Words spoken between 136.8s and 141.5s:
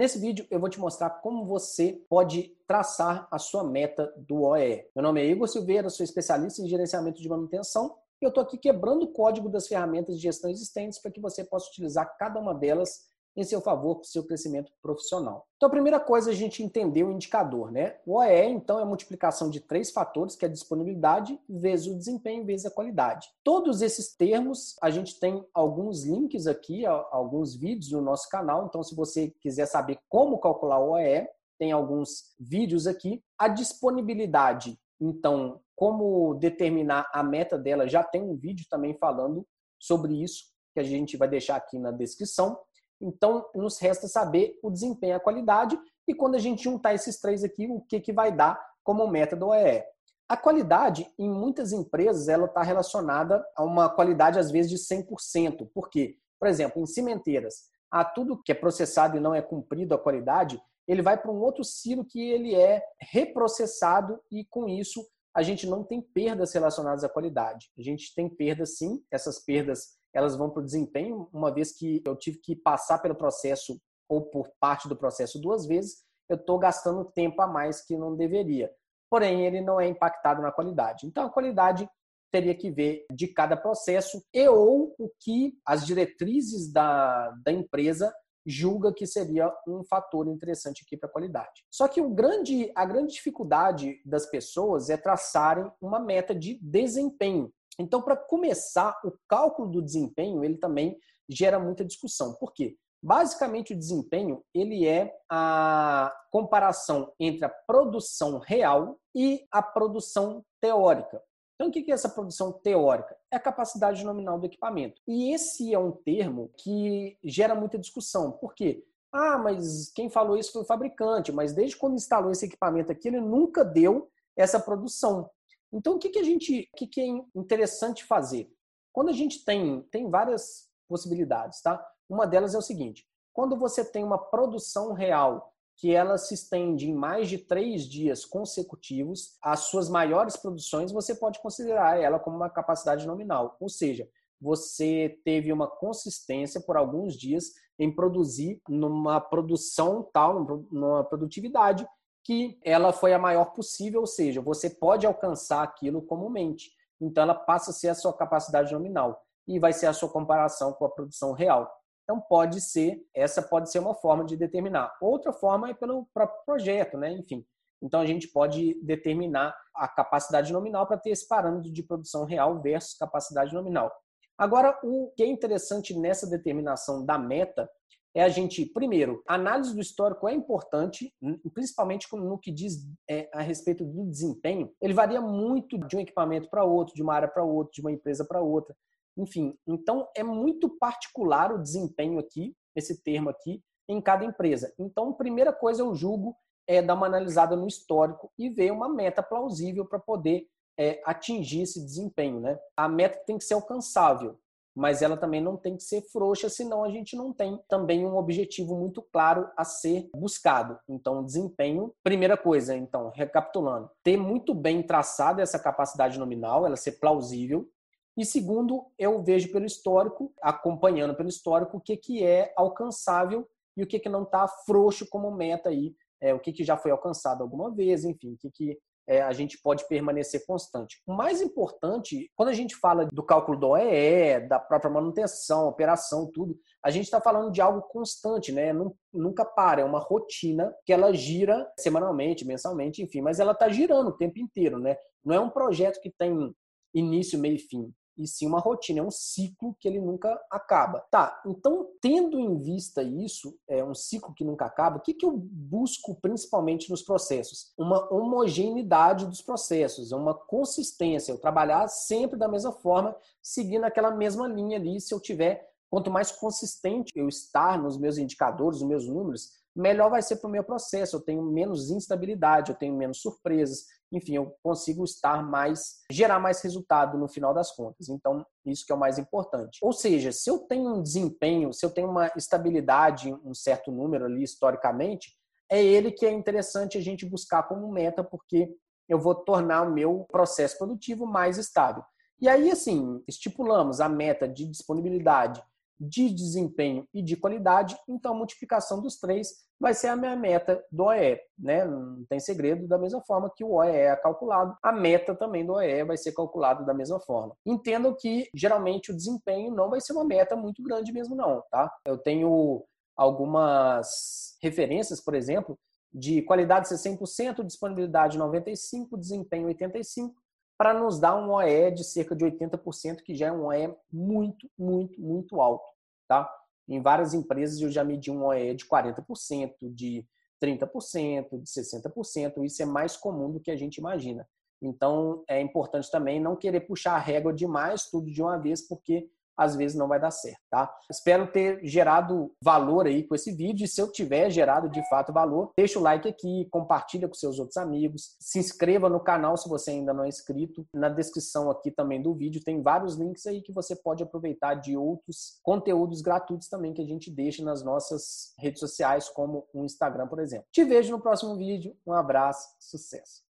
em mais de três dias consecutivos, as suas maiores produções você pode